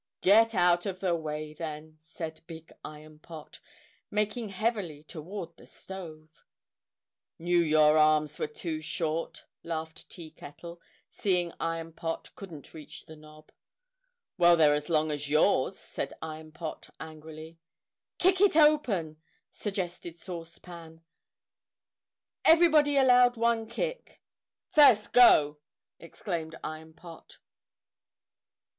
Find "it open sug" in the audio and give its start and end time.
18.41-19.75